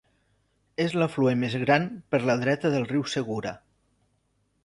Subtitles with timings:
[0.85, 3.55] És l'afluent més gran per la dreta del riu Segura.